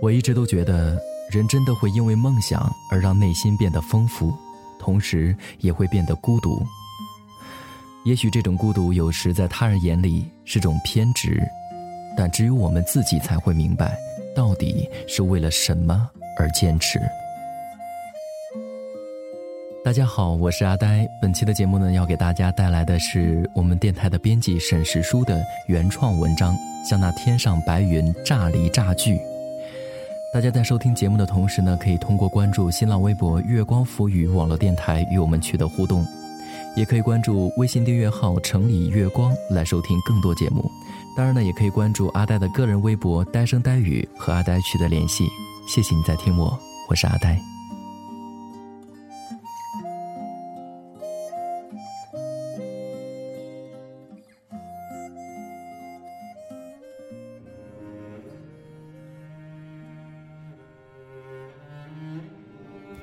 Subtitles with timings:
[0.00, 0.96] 我一直都觉得，
[1.28, 4.32] 人真的会因为梦想而让内心变得丰富，
[4.78, 6.64] 同时也会变得孤独。
[8.04, 11.42] 也许这种孤独有时在他人眼里是种偏执，
[12.16, 13.98] 但只有我们自己才会明白，
[14.36, 17.00] 到底是为了什么而坚持。
[19.84, 21.08] 大家好，我是阿呆。
[21.20, 26.54] 本期的节目呢，要给大家带来的是我们电台的编辑沈石书的原创文章
[26.88, 29.16] 《像那天上白云乍离乍聚》。
[30.38, 36.06] 大家在收听节目的同时呢，可以通过关注新浪微博“月光浮语”网络电台与我们取得互动，
[36.76, 40.70] 也可以关注微信订阅号“城里月光”来收听更多节目。
[41.16, 45.26] 当然呢，也可以关注阿呆的个人微博“呆声呆语”和阿呆取得联系。
[45.66, 46.56] 谢谢你在听我，
[46.88, 47.57] 我是阿呆。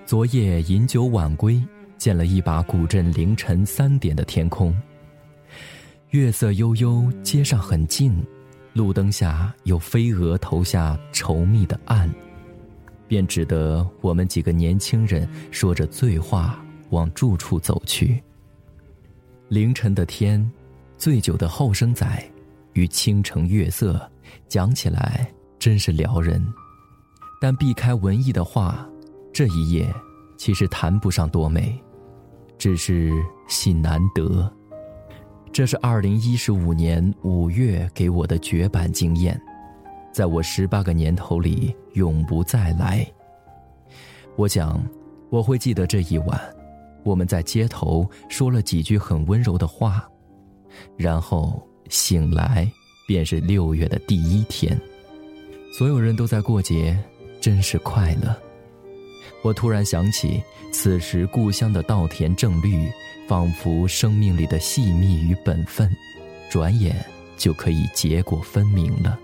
[0.05, 1.59] 昨夜饮酒晚归，
[1.97, 4.75] 见了一把古镇凌晨三点的天空。
[6.11, 8.23] 月色悠悠，街上很静，
[8.71, 12.07] 路灯下有飞蛾投下稠密的暗，
[13.07, 18.21] 便只得我们几个年轻人说着醉话往住处走去。
[19.49, 20.47] 凌晨的天，
[20.99, 22.23] 醉酒的后生仔，
[22.73, 23.99] 与倾城月色，
[24.47, 26.45] 讲起来真是撩人，
[27.41, 28.87] 但避开文艺的话。
[29.35, 29.93] 这一夜，
[30.37, 31.77] 其实谈不上多美，
[32.57, 33.11] 只是
[33.49, 34.49] 喜难得。
[35.51, 39.37] 这是二零一五年五月给我的绝版经验，
[40.13, 43.05] 在我十八个年头里永不再来。
[44.37, 44.81] 我想，
[45.29, 46.39] 我会记得这一晚，
[47.03, 50.09] 我们在街头说了几句很温柔的话，
[50.95, 52.65] 然后醒来，
[53.05, 54.79] 便是六月的第一天，
[55.73, 56.97] 所有人都在过节，
[57.41, 58.33] 真是快乐。
[59.41, 62.89] 我突然想起，此时故乡的稻田正绿，
[63.27, 65.89] 仿佛生命里的细密与本分，
[66.49, 66.95] 转眼
[67.37, 69.19] 就可以结果分明了。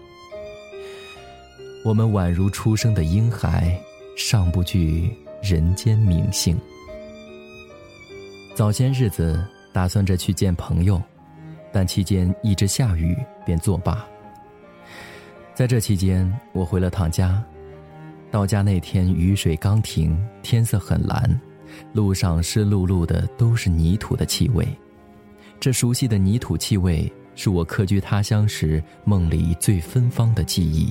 [1.84, 3.76] 我们宛如出生的婴孩，
[4.16, 6.56] 尚不具人间名姓。
[8.54, 11.02] 早些日子打算着去见朋友，
[11.72, 14.06] 但期间一直下雨，便作罢。
[15.56, 17.44] 在这期间，我回了趟家。
[18.32, 21.40] 到家那天，雨水刚停，天色很蓝，
[21.92, 24.66] 路上湿漉漉的，都是泥土的气味。
[25.60, 30.90] 这熟悉的泥土气味，是我客居他乡时梦里最芬芳的记忆。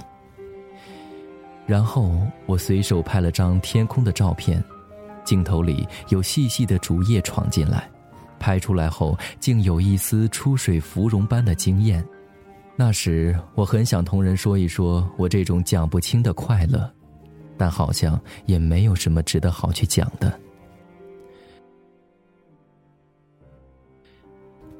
[1.66, 2.14] 然后
[2.44, 4.62] 我随手拍了张天空的照片，
[5.24, 7.88] 镜头里有细细的竹叶闯进来，
[8.38, 12.04] 拍出来后竟有一丝出水芙蓉般的惊艳。
[12.76, 16.92] 那时我很想同人说一说我这种讲不清的快乐。
[17.60, 20.40] 但好像也没有什么值得好去讲的。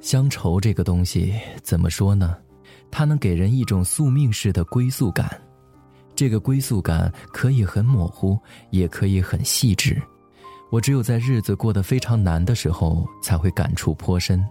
[0.00, 2.38] 乡愁这个东西怎么说呢？
[2.90, 5.38] 它能给人一种宿命式的归宿感，
[6.16, 8.38] 这个归宿感可以很模糊，
[8.70, 10.00] 也可以很细致。
[10.70, 14.42] 我只有在日子过得非常难的时候，才会感触颇深。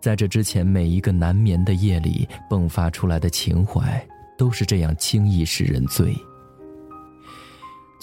[0.00, 4.04] 在这之前，每一个难眠的夜里迸发出来的情怀，
[4.36, 6.12] 都是这样轻易使人醉。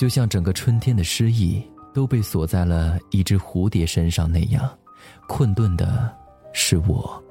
[0.03, 4.69] 就像整个春天的诗意都被锁在了一只蝴蝶身上那样，
[5.29, 6.13] 困顿的
[6.51, 7.23] 是我。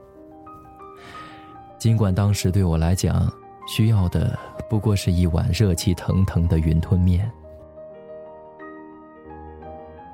[1.79, 3.31] 尽管当时对我来讲，
[3.69, 4.39] 需要的
[4.71, 7.31] 不过是一碗热气腾腾的云吞面。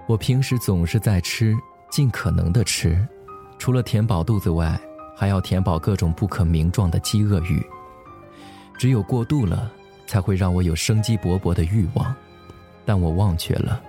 [0.08, 1.54] 我平时总是在吃，
[1.92, 3.06] 尽可能的吃，
[3.56, 4.76] 除了填饱肚子外，
[5.16, 7.64] 还要填饱各种不可名状的饥饿欲。
[8.76, 9.70] 只有过度了，
[10.08, 12.12] 才会让我有生机勃勃的欲望。
[12.88, 13.82] 但我忘却了，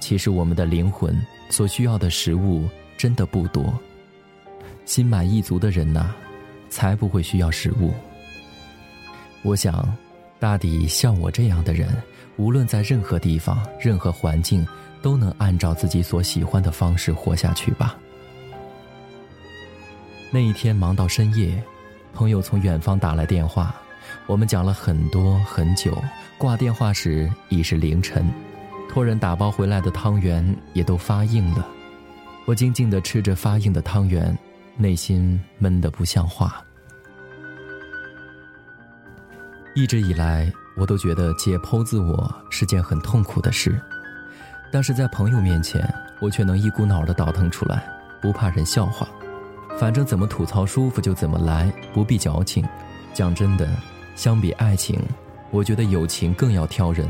[0.00, 1.14] 其实我们的灵魂
[1.50, 2.66] 所需要的食物
[2.96, 3.78] 真的不多。
[4.86, 6.14] 心满意足的人呐，
[6.70, 7.92] 才不会需要食物。
[9.42, 9.94] 我想，
[10.40, 11.94] 大抵像我这样的人，
[12.38, 14.66] 无论在任何地方、任何环境，
[15.02, 17.94] 都能按照自己所喜欢的方式活下去吧。
[20.30, 21.62] 那一天忙到深夜，
[22.14, 23.76] 朋友从远方打来电话，
[24.26, 26.02] 我们讲了很多很久，
[26.38, 28.28] 挂电话时已是凌晨。
[28.88, 31.66] 托人打包回来的汤圆也都发硬了，
[32.46, 34.36] 我静静地吃着发硬的汤圆，
[34.76, 36.64] 内心闷得不像话。
[39.74, 43.78] 一直以来，我都觉得解剖自我是件很痛苦的事，
[44.72, 45.86] 但是在朋友面前，
[46.18, 47.86] 我却能一股脑的倒腾出来，
[48.22, 49.06] 不怕人笑话。
[49.78, 52.66] 反正怎么吐槽舒服就怎么来，不必矫情。
[53.12, 53.68] 讲真的，
[54.16, 54.98] 相比爱情，
[55.50, 57.06] 我觉得友情更要挑人。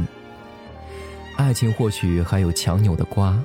[1.36, 3.38] 爱情或许还有强扭的瓜，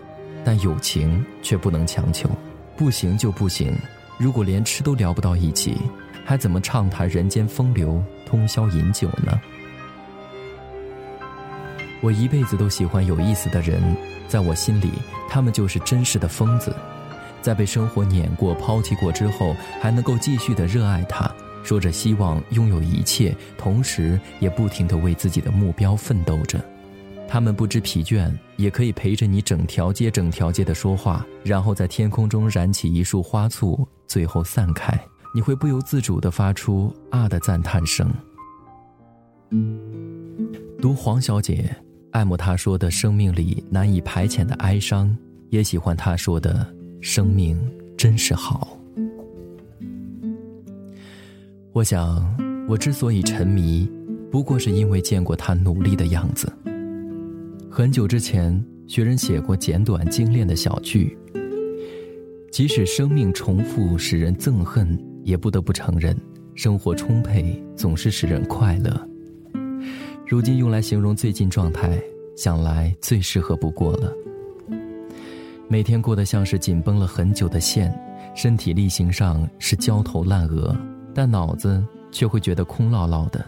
[0.43, 2.29] 但友情却不能强求。
[2.75, 3.71] 不行就不行，
[4.17, 5.77] 如果连吃都聊不到一起，
[6.25, 9.39] 还怎么畅谈人间风流、通宵饮酒呢？
[12.01, 13.79] 我一辈子都喜欢有意思的人，
[14.27, 14.91] 在我心里，
[15.29, 16.75] 他们就是真实的疯子，
[17.43, 21.31] 在被生活碾过、抛弃过之后，还能够继续的热爱他，
[21.63, 26.63] 说着希望拥有一切，同时也不停的为自己的目标奋斗着。
[27.27, 34.99] 他们不知疲倦，也可以陪着你整条街、整条街的说话，然后在天空中燃起一束花簇，最后散开，
[35.33, 38.11] 你会不由自主的发出啊的赞叹声。
[40.81, 41.73] 读黄小姐。
[42.11, 45.15] 爱慕她说的生命里难以排遣的哀伤，
[45.49, 46.67] 也喜欢她说的
[46.99, 47.57] 生命
[47.97, 48.77] 真是好。
[51.81, 52.23] 我想，
[52.67, 53.89] 我之所以沉迷，
[54.29, 56.47] 不过是因为见过他努力的样子。
[57.71, 61.17] 很久之前，学人写过简短精炼的小句：
[62.51, 66.15] 即使生命重复使人憎恨，也不得不承认，
[66.53, 69.09] 生活充沛总是使人快乐。
[70.27, 71.99] 如今用来形容最近状态，
[72.37, 74.13] 想来最适合不过了。
[75.67, 77.91] 每天过得像是紧绷了很久的线，
[78.35, 80.77] 身体力行上是焦头烂额，
[81.13, 83.43] 但脑子却会觉得空落落的。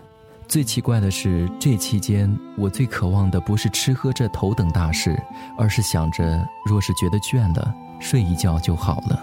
[0.47, 5.17] 最奇怪的是，这期间我最渴望的不是吃喝这头等大事，
[5.57, 9.19] 而是想着，若是觉得倦了，睡一觉就好了。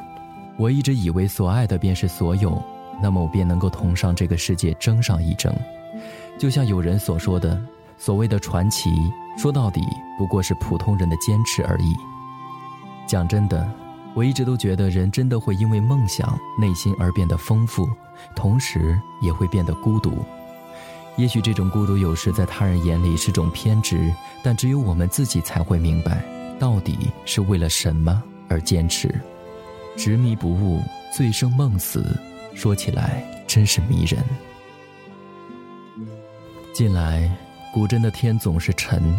[0.57, 2.61] 我一直以为所爱的便是所有，
[3.01, 5.55] 那么我便能够同上这个世界争上一争。
[6.39, 7.61] 就像有人所说的，
[7.97, 8.91] 所谓的传奇，
[9.37, 9.81] 说到底
[10.19, 11.95] 不过是普通人的坚持而已。
[13.07, 13.71] 讲真的，
[14.15, 17.89] 我一直都觉得人真的会因为梦想内心而变得丰富，
[18.35, 20.25] 同时也会变得孤独。
[21.17, 24.13] 也许这种孤独有时在他人眼里是种偏执，
[24.43, 26.25] 但只有我们自己才会明白，
[26.59, 29.15] 到底是为了什么而坚持。
[29.97, 30.81] 执迷不悟，
[31.13, 32.19] 醉生梦死，
[32.55, 34.25] 说起来真是迷人。
[36.73, 37.31] 近来，
[37.73, 39.15] 古镇的天总是沉，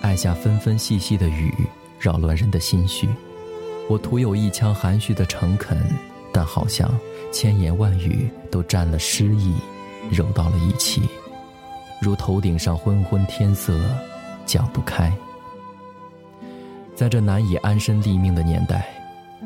[0.00, 1.54] 爱下纷纷细细的雨，
[1.98, 3.08] 扰乱人的心绪。
[3.88, 5.78] 我徒有一腔含蓄的诚恳，
[6.32, 6.90] 但好像
[7.30, 9.54] 千言万语都沾了诗意，
[10.10, 11.02] 揉到了一起，
[12.00, 13.78] 如头顶上昏昏天色，
[14.46, 15.12] 讲不开。
[16.94, 18.86] 在这难以安身立命的年代，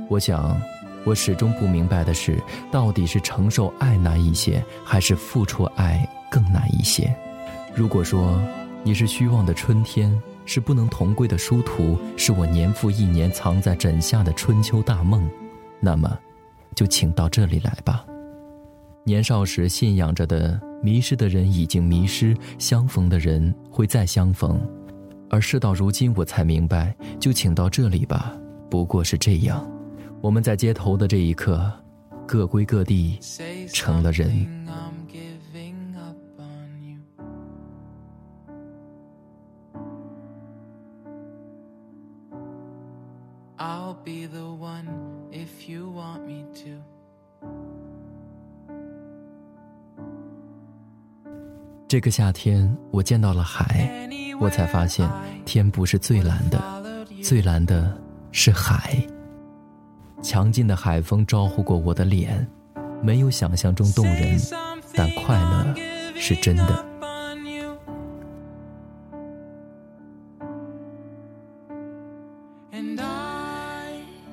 [0.09, 0.57] 我想，
[1.05, 2.41] 我始终不明白的是，
[2.71, 7.13] 到底是承受爱难一些，还是付出爱更难一些？
[7.75, 8.41] 如果说
[8.85, 10.17] 你是虚妄的春天，
[10.49, 15.29] 是不能同归的殊途，是我年复一年藏在枕下的春秋大梦，
[15.79, 16.19] 那么，
[16.75, 18.03] 就请到这里来吧。
[19.05, 24.59] 年少时信仰着的迷失的人已经迷失，相逢的人会再相逢，
[25.29, 28.35] 而事到如今我才明白，就请到这里吧。
[28.71, 29.71] 不过是这样，
[30.23, 31.71] 我们在街头的这一刻，
[32.27, 33.19] 各归各地，
[33.71, 34.49] 成了人。
[44.33, 44.87] The one
[45.33, 46.81] if you want me to.
[51.87, 53.89] 这个夏天我见到了海
[54.39, 55.09] 我才发现
[55.47, 57.97] 天不是最蓝的最蓝的
[58.31, 58.99] 是海。
[60.23, 62.47] 强劲的海风招呼过我的脸
[63.03, 64.37] 没有想象中动人
[64.95, 65.75] 但快乐
[66.17, 66.85] 是真的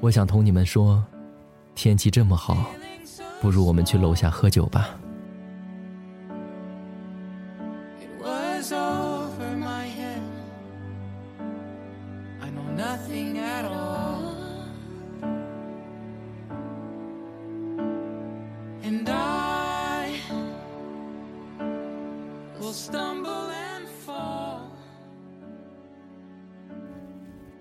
[0.05, 1.03] 我想同你们说，
[1.73, 2.55] 天气这么好，
[3.41, 4.91] 不如我们去楼下喝酒吧。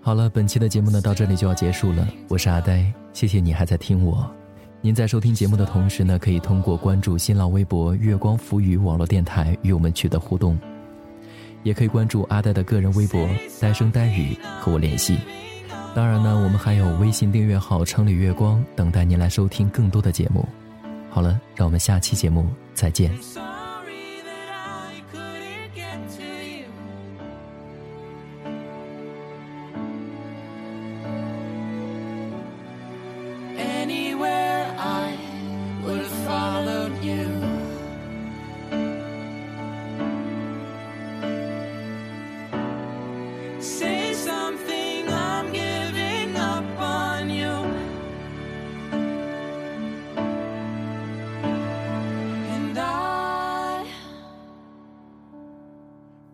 [0.05, 2.07] 好了，本期的节目呢到这里就要结束了。
[2.27, 4.31] 我是阿呆，谢谢你还在听我。
[4.79, 10.59] 您在收听节目的同时呢，可以通过关注新浪微博“月光浮语”网络电台与我们取得互动，
[11.63, 13.27] 也可以关注阿呆的个人微博
[13.59, 15.17] “呆声呆语”和我联系。
[15.95, 20.47] 当然呢，我们还有微信订阅号“城里月光”，等待您来收听更多的节目。
[21.09, 23.09] 好了，让我们下期节目再见。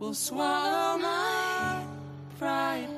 [0.02, 1.86] will swallow my
[2.40, 2.90] pride.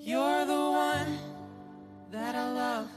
[0.00, 1.18] You're the one
[2.10, 2.88] that I love,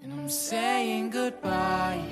[0.00, 2.06] and I'm saying goodbye.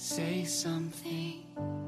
[0.00, 1.87] Say something.